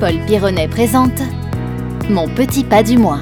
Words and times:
Paul 0.00 0.14
Pironnet 0.26 0.66
présente 0.66 1.20
Mon 2.08 2.26
petit 2.26 2.64
pas 2.64 2.82
du 2.82 2.96
mois. 2.96 3.20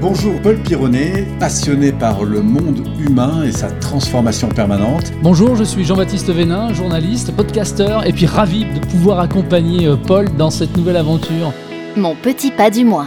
Bonjour 0.00 0.42
Paul 0.42 0.60
Pironnet, 0.60 1.24
passionné 1.38 1.92
par 1.92 2.24
le 2.24 2.42
monde 2.42 2.84
humain 2.98 3.44
et 3.44 3.52
sa 3.52 3.70
transformation 3.70 4.48
permanente. 4.48 5.12
Bonjour, 5.22 5.54
je 5.54 5.62
suis 5.62 5.84
Jean-Baptiste 5.84 6.28
Vénin, 6.30 6.72
journaliste, 6.74 7.30
podcasteur 7.36 8.04
et 8.04 8.12
puis 8.12 8.26
ravi 8.26 8.64
de 8.64 8.80
pouvoir 8.86 9.20
accompagner 9.20 9.86
euh, 9.86 9.94
Paul 9.94 10.28
dans 10.36 10.50
cette 10.50 10.76
nouvelle 10.76 10.96
aventure. 10.96 11.52
Mon 11.96 12.16
petit 12.16 12.50
pas 12.50 12.70
du 12.70 12.84
mois. 12.84 13.06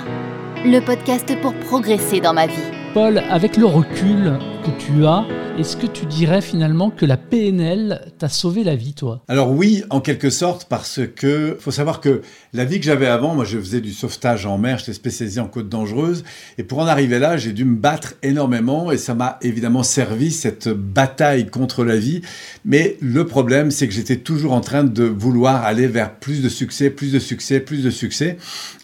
Le 0.63 0.79
podcast 0.79 1.35
pour 1.41 1.53
progresser 1.55 2.21
dans 2.21 2.33
ma 2.33 2.47
vie. 2.47 2.78
Paul, 2.93 3.19
avec 3.29 3.55
le 3.55 3.65
recul 3.65 4.39
que 4.65 4.71
tu 4.79 5.05
as, 5.05 5.23
est-ce 5.59 5.77
que 5.77 5.85
tu 5.85 6.05
dirais 6.07 6.41
finalement 6.41 6.89
que 6.89 7.05
la 7.05 7.17
PNL 7.17 8.01
t'a 8.17 8.29
sauvé 8.29 8.63
la 8.63 8.75
vie, 8.75 8.93
toi? 8.93 9.23
Alors 9.27 9.51
oui, 9.51 9.83
en 9.91 9.99
quelque 10.01 10.29
sorte, 10.31 10.65
parce 10.69 11.01
que 11.15 11.55
faut 11.59 11.69
savoir 11.69 12.01
que 12.01 12.21
la 12.53 12.65
vie 12.65 12.79
que 12.79 12.85
j'avais 12.85 13.05
avant, 13.05 13.35
moi 13.35 13.45
je 13.45 13.59
faisais 13.59 13.81
du 13.81 13.91
sauvetage 13.91 14.45
en 14.47 14.57
mer, 14.57 14.79
j'étais 14.79 14.93
spécialisé 14.93 15.39
en 15.39 15.47
côte 15.47 15.69
dangereuse, 15.69 16.23
et 16.57 16.63
pour 16.63 16.79
en 16.79 16.87
arriver 16.87 17.19
là, 17.19 17.37
j'ai 17.37 17.51
dû 17.51 17.63
me 17.63 17.75
battre 17.75 18.15
énormément, 18.23 18.91
et 18.91 18.97
ça 18.97 19.13
m'a 19.13 19.37
évidemment 19.43 19.83
servi 19.83 20.31
cette 20.31 20.69
bataille 20.69 21.47
contre 21.47 21.83
la 21.83 21.97
vie. 21.97 22.21
Mais 22.65 22.97
le 23.01 23.27
problème, 23.27 23.69
c'est 23.69 23.87
que 23.87 23.93
j'étais 23.93 24.17
toujours 24.17 24.53
en 24.53 24.61
train 24.61 24.83
de 24.83 25.03
vouloir 25.03 25.63
aller 25.63 25.87
vers 25.87 26.15
plus 26.15 26.41
de 26.41 26.49
succès, 26.49 26.89
plus 26.89 27.11
de 27.11 27.19
succès, 27.19 27.59
plus 27.59 27.83
de 27.83 27.91
succès. 27.91 28.37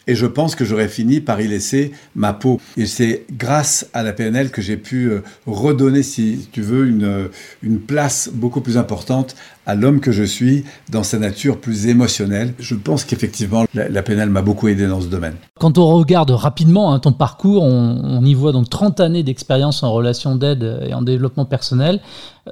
Et 0.08 0.14
je 0.14 0.28
pense 0.28 0.54
que 0.56 0.66
j'aurais 0.66 0.88
fini 0.88 1.20
par 1.20 1.42
y 1.42 1.48
laisser 1.48 1.92
ma 2.16 2.32
peau. 2.32 2.62
Et 2.78 2.86
c'est 2.86 3.26
grâce 3.32 3.90
à 3.96 4.04
la 4.04 4.12
PNL 4.12 4.52
que 4.52 4.62
j'ai 4.62 4.76
pu 4.76 5.10
euh, 5.10 5.24
redonner, 5.48 6.04
si 6.04 6.48
tu 6.52 6.62
veux, 6.62 6.86
une, 6.86 7.06
euh, 7.06 7.28
une 7.64 7.80
place 7.80 8.30
beaucoup 8.32 8.60
plus 8.60 8.78
importante 8.78 9.36
à 9.66 9.74
l'homme 9.74 10.02
que 10.02 10.12
je 10.12 10.24
suis 10.24 10.66
dans 10.92 11.02
sa 11.02 11.18
nature 11.18 11.60
plus 11.60 11.88
émotionnelle. 11.88 12.54
Je 12.60 12.76
pense 12.76 13.06
qu'effectivement, 13.06 13.66
la, 13.74 14.04
PNL 14.04 14.30
m'a 14.30 14.42
beaucoup 14.42 14.68
aidé 14.68 14.86
dans 14.86 15.00
ce 15.00 15.08
domaine. 15.08 15.36
Quand 15.60 15.78
on 15.78 15.88
regarde 15.88 16.30
rapidement 16.30 16.94
hein, 16.94 17.00
ton 17.00 17.14
parcours, 17.14 17.64
on, 17.64 18.24
y 18.24 18.34
voit 18.34 18.52
donc 18.52 18.70
30 18.70 19.00
années 19.00 19.24
d'expérience 19.24 19.82
en 19.82 19.92
relation 19.92 20.36
d'aide 20.36 20.82
et 20.86 20.94
en 20.94 21.02
développement 21.02 21.46
personnel. 21.46 22.02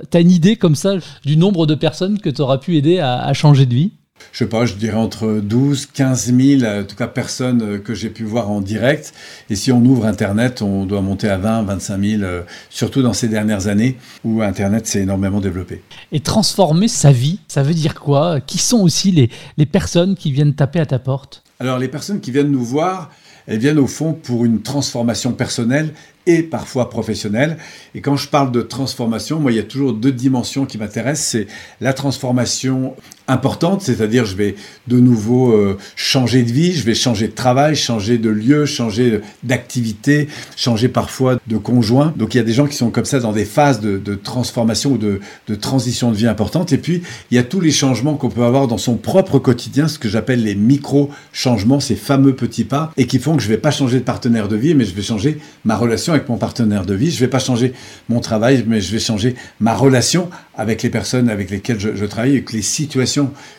Tu 0.10 0.18
as 0.18 0.22
une 0.22 0.32
idée 0.32 0.56
comme 0.56 0.76
ça 0.76 0.94
du 1.26 1.38
nombre 1.38 1.68
de 1.68 1.76
personnes 1.76 2.20
que 2.20 2.30
tu 2.30 2.42
auras 2.42 2.58
pu 2.58 2.78
aider 2.78 3.00
à 3.00 3.32
changer 3.34 3.66
de 3.66 3.76
vie? 3.76 3.92
Je 4.32 4.40
sais 4.40 4.48
pas, 4.48 4.66
je 4.66 4.76
dirais 4.76 4.98
entre 4.98 5.42
12, 5.44 5.88
15 5.88 6.34
000, 6.34 6.64
en 6.64 6.84
tout 6.84 6.96
cas 6.96 7.08
personnes 7.08 7.62
euh, 7.62 7.78
que 7.78 7.94
j'ai 7.94 8.10
pu 8.10 8.24
voir 8.24 8.50
en 8.50 8.62
direct. 8.62 9.14
Et 9.50 9.56
si 9.56 9.72
on 9.72 9.84
ouvre 9.84 10.06
Internet, 10.06 10.62
on 10.62 10.86
doit 10.86 11.02
monter 11.02 11.30
à 11.30 11.38
20, 11.38 11.64
25 11.64 12.04
000, 12.04 12.24
surtout 12.70 13.02
dans 13.02 13.14
ces 13.14 13.28
dernières 13.28 13.68
années 13.68 13.98
où 14.24 14.42
Internet 14.42 14.88
s'est 14.88 15.02
énormément 15.02 15.40
développé. 15.40 15.82
Et 16.12 16.20
transformer 16.20 16.88
sa 16.88 17.12
vie, 17.12 17.40
ça 17.48 17.64
veut 17.64 17.74
dire 17.74 17.96
quoi? 17.96 18.40
Qui 18.42 18.58
sont 18.58 18.80
aussi 18.80 19.12
les, 19.12 19.30
les 19.58 19.66
personnes 19.66 20.16
qui 20.16 20.32
viennent 20.32 20.56
taper 20.56 20.80
à 20.80 20.86
ta 20.86 21.00
porte? 21.00 21.44
Alors 21.60 21.80
les 21.80 21.88
personnes 21.88 22.20
qui 22.20 22.32
viennent 22.32 22.52
nous 22.52 22.64
voir, 22.64 23.12
elles 23.48 23.60
viennent 23.60 23.80
au 23.80 23.88
fond 23.88 24.14
pour 24.14 24.46
une 24.46 24.62
transformation 24.62 25.34
personnelle 25.34 25.94
et 26.26 26.44
parfois 26.44 26.90
professionnelle. 26.90 27.58
Et 27.96 28.02
quand 28.02 28.16
je 28.16 28.30
parle 28.30 28.52
de 28.52 28.62
transformation, 28.62 29.40
moi, 29.40 29.52
il 29.52 29.58
y 29.58 29.60
a 29.60 29.64
toujours 29.64 29.94
deux 29.94 30.12
dimensions 30.12 30.66
qui 30.66 30.78
m'intéressent. 30.78 31.28
C'est 31.28 31.48
la 31.82 31.94
transformation 31.94 32.96
importante, 33.28 33.82
c'est-à-dire 33.82 34.26
je 34.26 34.36
vais 34.36 34.56
de 34.88 35.00
nouveau 35.00 35.54
euh, 35.54 35.78
changer 35.96 36.44
de 36.44 36.52
vie, 36.52 36.74
je 36.74 36.84
vais 36.84 36.94
changer 36.94 37.28
de 37.28 37.34
travail, 37.34 37.76
changer 37.76 38.18
de 38.18 38.30
lieu, 38.30 38.66
changer 38.66 39.22
d'activité, 39.44 40.28
changer 40.58 40.90
parfois 40.90 41.40
de 41.48 41.58
conjoint. 41.58 42.14
Donc 42.18 42.34
il 42.34 42.38
y 42.38 42.42
a 42.42 42.44
des 42.44 42.54
gens 42.54 42.68
qui 42.68 42.76
sont 42.76 42.90
comme 42.90 43.06
ça 43.06 43.20
dans 43.20 43.32
des 43.32 43.46
phases 43.46 43.80
de, 43.80 44.16
transformation 44.16 44.94
ou 44.94 44.98
de, 44.98 45.20
transition 45.56 46.12
de 46.12 46.18
vie 46.18 46.28
importante. 46.28 46.74
Et 46.74 46.78
puis 46.78 47.04
il 47.32 47.36
y 47.36 47.38
a 47.38 47.44
tous 47.44 47.62
les 47.62 47.72
changements 47.72 48.16
qu'on 48.16 48.30
peut 48.30 48.44
avoir 48.44 48.68
dans 48.68 48.78
son 48.78 48.96
propre 48.96 49.40
quotidien, 49.40 49.88
ce 49.88 50.00
que 50.00 50.10
j'appelle 50.10 50.44
les 50.44 50.56
micro-changements, 50.56 51.80
ces 51.80 51.96
fameux 51.96 52.36
petits 52.36 52.66
pas, 52.66 52.92
et 52.98 53.08
qui 53.08 53.20
font 53.20 53.38
que 53.38 53.44
je 53.44 53.48
vais 53.48 53.58
pas 53.58 53.72
changer 53.72 54.00
de 54.00 54.04
partenaire 54.04 54.48
de 54.48 54.58
vie, 54.58 54.76
mais 54.76 54.86
je 54.86 54.94
vais 54.94 55.02
changer 55.02 55.38
ma 55.64 55.78
relation 55.78 56.14
avec 56.14 56.28
mon 56.28 56.38
partenaire 56.38 56.86
de 56.86 56.94
vie. 56.94 57.12
Je 57.12 57.20
vais 57.20 57.28
pas 57.28 57.40
changer 57.40 57.74
mon 58.10 58.20
travail, 58.20 58.66
mais 58.68 58.82
je 58.82 58.92
vais 58.92 59.00
changer 59.00 59.36
ma 59.62 59.74
relation 59.74 60.30
avec 60.56 60.84
les 60.84 60.90
personnes 60.90 61.30
avec 61.30 61.50
lesquelles 61.50 61.80
je, 61.80 61.96
je 61.96 62.06
travaille, 62.06 62.34
avec 62.34 62.52
les 62.52 62.62
situations 62.62 63.13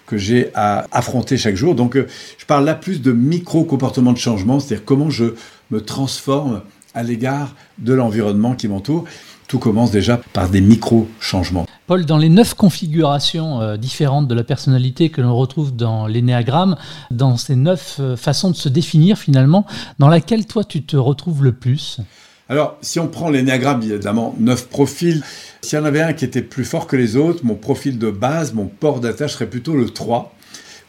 que 0.06 0.16
j'ai 0.16 0.50
à 0.54 0.86
affronter 0.92 1.36
chaque 1.36 1.56
jour. 1.56 1.74
Donc, 1.74 1.96
euh, 1.96 2.06
je 2.38 2.46
parle 2.46 2.64
là 2.64 2.74
plus 2.74 3.00
de 3.00 3.12
micro-comportement 3.12 4.12
de 4.12 4.18
changement, 4.18 4.60
c'est-à-dire 4.60 4.84
comment 4.84 5.10
je 5.10 5.34
me 5.70 5.80
transforme 5.80 6.62
à 6.94 7.02
l'égard 7.02 7.54
de 7.78 7.92
l'environnement 7.92 8.54
qui 8.54 8.68
m'entoure. 8.68 9.04
Tout 9.48 9.58
commence 9.58 9.90
déjà 9.90 10.20
par 10.32 10.48
des 10.48 10.60
micro-changements. 10.60 11.66
Paul, 11.86 12.06
dans 12.06 12.16
les 12.16 12.30
neuf 12.30 12.54
configurations 12.54 13.60
euh, 13.60 13.76
différentes 13.76 14.26
de 14.26 14.34
la 14.34 14.44
personnalité 14.44 15.10
que 15.10 15.20
l'on 15.20 15.36
retrouve 15.36 15.76
dans 15.76 16.06
l'énéagramme, 16.06 16.76
dans 17.10 17.36
ces 17.36 17.56
neuf 17.56 17.98
euh, 18.00 18.16
façons 18.16 18.50
de 18.50 18.56
se 18.56 18.70
définir 18.70 19.18
finalement, 19.18 19.66
dans 19.98 20.08
laquelle 20.08 20.46
toi 20.46 20.64
tu 20.64 20.82
te 20.82 20.96
retrouves 20.96 21.44
le 21.44 21.52
plus? 21.52 22.00
Alors, 22.48 22.76
si 22.82 23.00
on 23.00 23.08
prend 23.08 23.30
l'énéagramme, 23.30 23.80
il 23.82 23.88
y 23.88 23.92
a 23.92 23.94
évidemment 23.94 24.34
neuf 24.38 24.68
profils. 24.68 25.22
S'il 25.62 25.78
y 25.78 25.82
en 25.82 25.84
avait 25.86 26.02
un 26.02 26.12
qui 26.12 26.26
était 26.26 26.42
plus 26.42 26.66
fort 26.66 26.86
que 26.86 26.96
les 26.96 27.16
autres, 27.16 27.44
mon 27.44 27.54
profil 27.54 27.98
de 27.98 28.10
base, 28.10 28.52
mon 28.52 28.66
port 28.66 29.00
d'attache 29.00 29.32
serait 29.32 29.48
plutôt 29.48 29.74
le 29.74 29.88
3, 29.88 30.34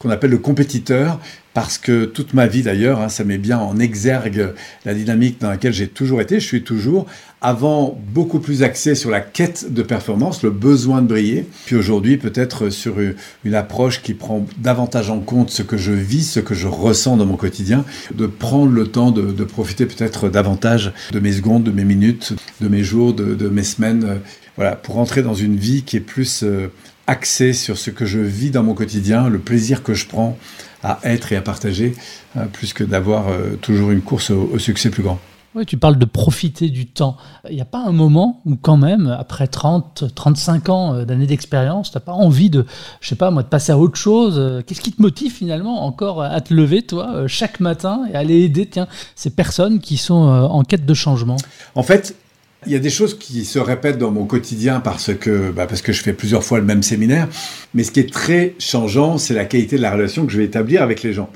qu'on 0.05 0.11
appelle 0.11 0.29
le 0.29 0.37
compétiteur, 0.37 1.19
parce 1.55 1.79
que 1.79 2.05
toute 2.05 2.33
ma 2.33 2.45
vie 2.45 2.61
d'ailleurs, 2.61 3.01
hein, 3.01 3.09
ça 3.09 3.23
met 3.23 3.39
bien 3.39 3.57
en 3.57 3.79
exergue 3.79 4.53
la 4.85 4.93
dynamique 4.93 5.41
dans 5.41 5.49
laquelle 5.49 5.73
j'ai 5.73 5.87
toujours 5.87 6.21
été, 6.21 6.39
je 6.39 6.45
suis 6.45 6.63
toujours, 6.63 7.07
avant 7.41 7.99
beaucoup 8.13 8.39
plus 8.39 8.61
axé 8.61 8.93
sur 8.93 9.09
la 9.09 9.21
quête 9.21 9.73
de 9.73 9.81
performance, 9.81 10.43
le 10.43 10.51
besoin 10.51 11.01
de 11.01 11.07
briller, 11.07 11.45
puis 11.65 11.75
aujourd'hui 11.75 12.17
peut-être 12.17 12.69
sur 12.69 12.95
une 13.43 13.55
approche 13.55 14.03
qui 14.03 14.13
prend 14.13 14.45
davantage 14.57 15.09
en 15.09 15.21
compte 15.21 15.49
ce 15.49 15.63
que 15.63 15.77
je 15.77 15.91
vis, 15.91 16.29
ce 16.29 16.39
que 16.39 16.53
je 16.53 16.67
ressens 16.67 17.17
dans 17.17 17.25
mon 17.25 17.37
quotidien, 17.37 17.83
de 18.13 18.27
prendre 18.27 18.71
le 18.71 18.87
temps 18.87 19.09
de, 19.11 19.43
profiter 19.43 19.87
peut-être 19.87 20.29
davantage 20.29 20.93
de 21.13 21.19
mes 21.19 21.31
secondes, 21.31 21.63
de 21.63 21.71
mes 21.71 21.85
minutes, 21.85 22.33
de 22.61 22.67
mes 22.67 22.83
jours, 22.83 23.13
de, 23.13 23.33
de 23.33 23.47
mes 23.47 23.63
semaines, 23.63 24.19
voilà, 24.57 24.75
pour 24.75 24.97
entrer 24.97 25.21
dans 25.21 25.33
une 25.33 25.57
vie 25.57 25.83
qui 25.83 25.97
est 25.97 26.01
plus 26.01 26.43
euh, 26.43 26.71
axée 27.07 27.53
sur 27.53 27.77
ce 27.77 27.89
que 27.89 28.05
je 28.05 28.19
vis 28.19 28.51
dans 28.51 28.63
mon 28.63 28.73
quotidien, 28.73 29.27
le 29.27 29.39
plaisir 29.39 29.83
que 29.83 29.93
je 29.93 30.07
prends 30.07 30.37
à 30.83 30.99
être 31.03 31.33
et 31.33 31.35
à 31.35 31.41
partager, 31.41 31.93
euh, 32.37 32.45
plus 32.45 32.73
que 32.73 32.83
d'avoir 32.83 33.27
euh, 33.27 33.55
toujours 33.61 33.91
une 33.91 34.01
course 34.01 34.31
au, 34.31 34.49
au, 34.53 34.59
succès 34.59 34.89
plus 34.89 35.03
grand. 35.03 35.19
Oui, 35.55 35.65
tu 35.65 35.77
parles 35.77 35.97
de 35.97 36.05
profiter 36.05 36.69
du 36.69 36.85
temps. 36.85 37.15
Il 37.49 37.55
n'y 37.55 37.61
a 37.61 37.65
pas 37.65 37.79
un 37.79 37.93
moment 37.93 38.41
où 38.45 38.57
quand 38.57 38.75
même, 38.75 39.07
après 39.07 39.47
30, 39.47 40.03
35 40.13 40.69
ans 40.69 41.05
d'années 41.05 41.27
d'expérience, 41.27 41.91
tu 41.91 41.97
n'as 41.97 42.01
pas 42.01 42.11
envie 42.11 42.49
de, 42.49 42.65
je 42.99 43.07
sais 43.07 43.15
pas 43.15 43.31
moi, 43.31 43.41
de 43.41 43.47
passer 43.47 43.71
à 43.71 43.77
autre 43.77 43.95
chose 43.95 44.63
Qu'est-ce 44.67 44.81
qui 44.81 44.91
te 44.91 45.01
motive 45.01 45.31
finalement 45.31 45.85
encore 45.85 46.21
à 46.21 46.41
te 46.41 46.53
lever, 46.53 46.81
toi, 46.81 47.25
chaque 47.27 47.61
matin 47.61 48.01
et 48.11 48.15
à 48.15 48.19
aller 48.19 48.41
aider, 48.41 48.65
tiens, 48.65 48.87
ces 49.15 49.29
personnes 49.29 49.79
qui 49.79 49.95
sont 49.95 50.13
en 50.13 50.63
quête 50.63 50.85
de 50.85 50.93
changement? 50.93 51.37
En 51.73 51.83
fait, 51.83 52.17
il 52.65 52.73
y 52.73 52.75
a 52.75 52.79
des 52.79 52.89
choses 52.89 53.17
qui 53.17 53.45
se 53.45 53.59
répètent 53.59 53.97
dans 53.97 54.11
mon 54.11 54.25
quotidien 54.25 54.79
parce 54.79 55.13
que, 55.13 55.51
bah 55.51 55.67
parce 55.67 55.81
que 55.81 55.93
je 55.93 56.01
fais 56.01 56.13
plusieurs 56.13 56.43
fois 56.43 56.59
le 56.59 56.65
même 56.65 56.83
séminaire. 56.83 57.27
Mais 57.73 57.83
ce 57.83 57.91
qui 57.91 57.99
est 57.99 58.11
très 58.11 58.55
changeant, 58.59 59.17
c'est 59.17 59.33
la 59.33 59.45
qualité 59.45 59.77
de 59.77 59.81
la 59.81 59.91
relation 59.91 60.25
que 60.25 60.31
je 60.31 60.37
vais 60.37 60.45
établir 60.45 60.81
avec 60.81 61.03
les 61.03 61.13
gens. 61.13 61.29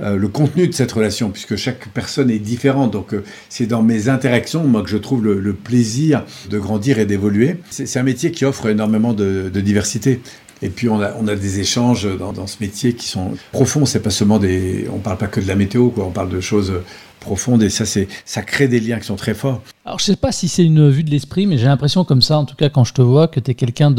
Euh, 0.00 0.16
le 0.16 0.28
contenu 0.28 0.66
de 0.66 0.72
cette 0.72 0.92
relation, 0.92 1.30
puisque 1.30 1.56
chaque 1.56 1.88
personne 1.88 2.30
est 2.30 2.38
différente. 2.38 2.90
Donc, 2.90 3.12
euh, 3.12 3.22
c'est 3.50 3.66
dans 3.66 3.82
mes 3.82 4.08
interactions, 4.08 4.64
moi, 4.64 4.82
que 4.82 4.88
je 4.88 4.96
trouve 4.96 5.22
le, 5.22 5.52
plaisir 5.52 6.24
de 6.48 6.58
grandir 6.58 6.98
et 6.98 7.04
d'évoluer. 7.04 7.56
C'est 7.70 7.98
un 7.98 8.02
métier 8.02 8.30
qui 8.30 8.46
offre 8.46 8.66
énormément 8.66 9.12
de, 9.12 9.50
diversité. 9.50 10.20
Et 10.62 10.68
puis 10.68 10.90
on 10.90 11.00
a, 11.00 11.14
on 11.18 11.26
a 11.26 11.36
des 11.36 11.60
échanges 11.60 12.06
dans, 12.18 12.32
dans, 12.32 12.46
ce 12.46 12.56
métier 12.60 12.92
qui 12.92 13.08
sont 13.08 13.32
profonds. 13.52 13.84
C'est 13.84 14.00
pas 14.00 14.10
seulement 14.10 14.38
des, 14.38 14.86
on 14.92 14.98
parle 14.98 15.18
pas 15.18 15.26
que 15.26 15.40
de 15.40 15.48
la 15.48 15.54
météo, 15.54 15.88
quoi. 15.88 16.04
On 16.04 16.10
parle 16.10 16.30
de 16.30 16.40
choses 16.40 16.72
profondes 17.20 17.62
et 17.62 17.70
ça, 17.70 17.84
ça 18.24 18.42
crée 18.42 18.68
des 18.68 18.80
liens 18.80 18.98
qui 18.98 19.06
sont 19.06 19.16
très 19.16 19.34
forts. 19.34 19.62
Alors 19.90 19.98
je 19.98 20.04
sais 20.04 20.14
pas 20.14 20.30
si 20.30 20.46
c'est 20.46 20.64
une 20.64 20.88
vue 20.88 21.02
de 21.02 21.10
l'esprit, 21.10 21.46
mais 21.46 21.58
j'ai 21.58 21.66
l'impression 21.66 22.04
comme 22.04 22.22
ça, 22.22 22.38
en 22.38 22.44
tout 22.44 22.54
cas 22.54 22.68
quand 22.68 22.84
je 22.84 22.94
te 22.94 23.02
vois, 23.02 23.26
que 23.26 23.40
tu 23.40 23.50
es 23.50 23.54
quelqu'un 23.54 23.92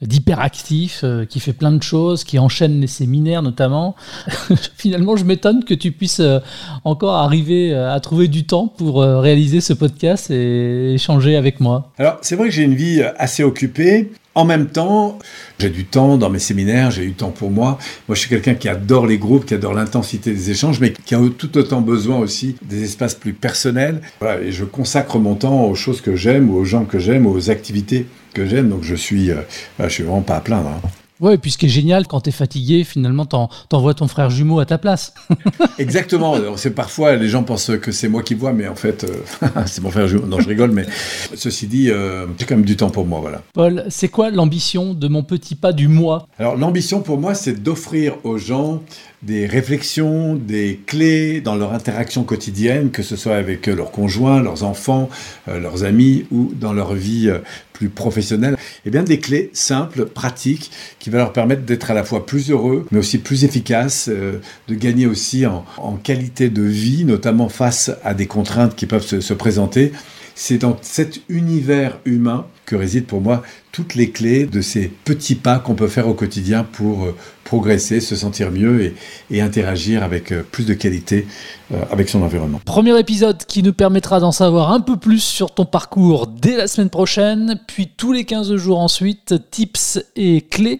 d'hyperactif, 0.00 1.02
euh, 1.04 1.26
qui 1.26 1.40
fait 1.40 1.52
plein 1.52 1.72
de 1.72 1.82
choses, 1.82 2.24
qui 2.24 2.38
enchaîne 2.38 2.80
les 2.80 2.86
séminaires 2.86 3.42
notamment. 3.42 3.96
Finalement, 4.78 5.14
je 5.14 5.26
m'étonne 5.26 5.62
que 5.62 5.74
tu 5.74 5.92
puisses 5.92 6.20
euh, 6.20 6.38
encore 6.84 7.16
arriver 7.16 7.74
euh, 7.74 7.92
à 7.92 8.00
trouver 8.00 8.28
du 8.28 8.46
temps 8.46 8.66
pour 8.66 9.02
réaliser 9.02 9.60
ce 9.60 9.74
podcast 9.74 10.30
et 10.30 10.94
échanger 10.94 11.36
avec 11.36 11.60
moi. 11.60 11.92
Alors 11.98 12.16
c'est 12.22 12.36
vrai 12.36 12.48
que 12.48 12.54
j'ai 12.54 12.62
une 12.62 12.74
vie 12.74 13.02
assez 13.18 13.42
occupée. 13.42 14.12
En 14.36 14.44
même 14.44 14.66
temps, 14.66 15.18
j'ai 15.58 15.70
du 15.70 15.86
temps 15.86 16.18
dans 16.18 16.28
mes 16.28 16.38
séminaires, 16.38 16.90
j'ai 16.90 17.06
du 17.06 17.14
temps 17.14 17.30
pour 17.30 17.50
moi. 17.50 17.78
Moi, 18.06 18.14
je 18.14 18.20
suis 18.20 18.28
quelqu'un 18.28 18.54
qui 18.54 18.68
adore 18.68 19.06
les 19.06 19.16
groupes, 19.16 19.46
qui 19.46 19.54
adore 19.54 19.72
l'intensité 19.72 20.30
des 20.30 20.50
échanges, 20.50 20.78
mais 20.78 20.92
qui 20.92 21.14
a 21.14 21.20
tout 21.38 21.56
autant 21.56 21.80
besoin 21.80 22.18
aussi 22.18 22.54
des 22.60 22.84
espaces 22.84 23.14
plus 23.14 23.32
personnels. 23.32 24.02
Et 24.42 24.52
je 24.52 24.66
consacre 24.66 25.18
mon 25.18 25.36
temps 25.36 25.64
aux 25.64 25.74
choses 25.74 26.02
que 26.02 26.16
j'aime, 26.16 26.54
aux 26.54 26.66
gens 26.66 26.84
que 26.84 26.98
j'aime, 26.98 27.26
aux 27.26 27.48
activités 27.48 28.04
que 28.34 28.44
j'aime. 28.44 28.68
Donc, 28.68 28.82
je 28.82 28.94
suis, 28.94 29.30
euh, 29.30 29.36
je 29.80 29.88
suis 29.88 30.02
vraiment 30.02 30.20
pas 30.20 30.36
à 30.36 30.40
plaindre. 30.40 30.68
Hein. 30.68 31.05
Ouais, 31.20 31.34
et 31.34 31.38
puis 31.38 31.50
ce 31.50 31.58
qui 31.58 31.66
est 31.66 31.70
génial, 31.70 32.06
quand 32.06 32.20
tu 32.20 32.28
es 32.28 32.32
fatigué, 32.32 32.84
finalement, 32.84 33.24
t'envoies 33.24 33.94
ton 33.94 34.06
frère 34.06 34.28
jumeau 34.28 34.60
à 34.60 34.66
ta 34.66 34.76
place. 34.76 35.14
Exactement. 35.78 36.34
C'est 36.56 36.74
parfois, 36.74 37.16
les 37.16 37.28
gens 37.28 37.42
pensent 37.42 37.72
que 37.80 37.90
c'est 37.90 38.08
moi 38.08 38.22
qui 38.22 38.34
vois, 38.34 38.52
mais 38.52 38.68
en 38.68 38.74
fait, 38.74 39.04
euh, 39.04 39.46
c'est 39.66 39.82
mon 39.82 39.90
frère 39.90 40.08
jumeau. 40.08 40.26
Non, 40.26 40.40
je 40.40 40.48
rigole, 40.48 40.72
mais 40.72 40.86
ceci 41.34 41.66
dit, 41.66 41.90
euh, 41.90 42.26
j'ai 42.38 42.44
quand 42.44 42.56
même 42.56 42.66
du 42.66 42.76
temps 42.76 42.90
pour 42.90 43.06
moi, 43.06 43.20
voilà. 43.20 43.42
Paul, 43.54 43.84
c'est 43.88 44.08
quoi 44.08 44.30
l'ambition 44.30 44.92
de 44.92 45.08
mon 45.08 45.22
petit 45.22 45.54
pas 45.54 45.72
du 45.72 45.88
mois 45.88 46.28
Alors, 46.38 46.56
l'ambition 46.56 47.00
pour 47.00 47.18
moi, 47.18 47.34
c'est 47.34 47.62
d'offrir 47.62 48.16
aux 48.24 48.36
gens 48.36 48.82
des 49.22 49.46
réflexions, 49.46 50.34
des 50.34 50.80
clés 50.86 51.40
dans 51.40 51.56
leur 51.56 51.72
interaction 51.72 52.24
quotidienne, 52.24 52.90
que 52.90 53.02
ce 53.02 53.16
soit 53.16 53.36
avec 53.36 53.66
leurs 53.66 53.90
conjoints, 53.90 54.42
leurs 54.42 54.62
enfants, 54.62 55.08
euh, 55.48 55.58
leurs 55.58 55.84
amis 55.84 56.26
ou 56.30 56.52
dans 56.54 56.72
leur 56.72 56.94
vie 56.94 57.30
plus 57.76 57.88
professionnelle. 57.90 58.54
Et 58.54 58.88
eh 58.88 58.90
bien 58.90 59.02
des 59.02 59.20
clés 59.20 59.50
simples, 59.52 60.06
pratiques, 60.06 60.70
qui 60.98 61.10
va 61.10 61.18
leur 61.18 61.32
permettre 61.32 61.62
d'être 61.62 61.90
à 61.90 61.94
la 61.94 62.04
fois 62.04 62.24
plus 62.24 62.50
heureux, 62.50 62.86
mais 62.90 62.98
aussi 62.98 63.18
plus 63.18 63.44
efficaces, 63.44 64.08
euh, 64.08 64.40
de 64.68 64.74
gagner 64.74 65.06
aussi 65.06 65.44
en, 65.46 65.64
qualité 66.02 66.48
de 66.48 66.62
vie, 66.62 67.04
notamment 67.04 67.48
face 67.48 67.90
à 68.04 68.14
des 68.14 68.26
contraintes 68.26 68.76
qui 68.76 68.86
peuvent 68.86 69.20
se 69.20 69.34
présenter. 69.34 69.92
C'est 70.34 70.58
dans 70.58 70.78
cet 70.82 71.20
univers 71.28 71.98
humain 72.04 72.46
que 72.66 72.76
résident 72.76 73.06
pour 73.06 73.20
moi 73.20 73.42
toutes 73.76 73.94
les 73.94 74.08
clés 74.08 74.46
de 74.46 74.62
ces 74.62 74.88
petits 74.88 75.34
pas 75.34 75.58
qu'on 75.58 75.74
peut 75.74 75.88
faire 75.88 76.08
au 76.08 76.14
quotidien 76.14 76.64
pour 76.64 77.04
euh, 77.04 77.14
progresser, 77.44 78.00
se 78.00 78.16
sentir 78.16 78.50
mieux 78.50 78.94
et, 79.30 79.42
interagir 79.42 80.02
avec 80.02 80.32
euh, 80.32 80.42
plus 80.50 80.64
de 80.64 80.72
qualité 80.72 81.26
euh, 81.74 81.82
avec 81.90 82.08
son 82.08 82.22
environnement. 82.22 82.58
Premier 82.64 82.98
épisode 82.98 83.44
qui 83.44 83.62
nous 83.62 83.74
permettra 83.74 84.18
d'en 84.18 84.32
savoir 84.32 84.72
un 84.72 84.80
peu 84.80 84.96
plus 84.96 85.22
sur 85.22 85.52
ton 85.52 85.66
parcours 85.66 86.26
dès 86.26 86.56
la 86.56 86.68
semaine 86.68 86.88
prochaine, 86.88 87.60
puis 87.66 87.90
tous 87.94 88.12
les 88.12 88.24
15 88.24 88.56
jours 88.56 88.78
ensuite, 88.78 89.34
tips 89.50 89.98
et 90.16 90.40
clés 90.40 90.78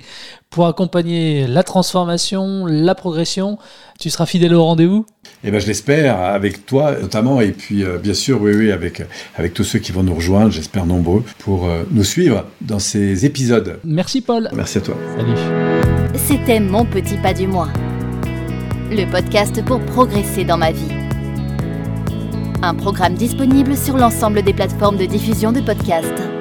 pour 0.49 0.67
accompagner 0.67 1.47
la 1.47 1.65
transformation, 1.65 2.65
la 2.65 2.94
progression. 2.94 3.59
Tu 4.00 4.09
seras 4.09 4.25
fidèle 4.25 4.55
au 4.55 4.65
rendez-vous? 4.65 5.05
Eh 5.44 5.50
ben, 5.50 5.61
je 5.61 5.67
l'espère, 5.67 6.19
avec 6.19 6.65
toi 6.65 6.97
notamment, 6.99 7.43
et 7.43 7.53
puis 7.53 7.85
bien 8.03 8.15
sûr, 8.15 8.41
oui, 8.41 8.53
oui, 8.55 8.73
avec, 8.73 9.03
avec 9.37 9.53
tous 9.53 9.65
ceux 9.65 9.81
qui 9.81 9.93
vont 9.93 10.03
nous 10.03 10.15
rejoindre, 10.15 10.50
j'espère 10.50 10.87
nombreux, 10.87 11.23
pour 11.38 11.69
nous 11.90 12.05
suivre 12.05 12.44
dans 12.61 12.78
ces 12.78 13.25
épisodes. 13.25 13.78
Merci 13.84 14.20
Paul. 14.20 14.49
Merci 14.55 14.78
à 14.78 14.81
toi. 14.81 14.96
Salut. 15.17 15.37
C'était 16.14 16.61
Mon 16.61 16.84
Petit 16.84 17.17
Pas 17.17 17.34
du 17.34 17.46
Mois, 17.46 17.69
le 18.90 19.11
podcast 19.11 19.64
pour 19.64 19.81
progresser 19.81 20.44
dans 20.44 20.58
ma 20.58 20.73
vie. 20.73 20.93
Un 22.62 22.75
programme 22.75 23.14
disponible 23.14 23.76
sur 23.76 23.96
l'ensemble 23.96 24.43
des 24.43 24.52
plateformes 24.52 24.96
de 24.96 25.06
diffusion 25.06 25.52
de 25.52 25.61
podcasts. 25.61 26.36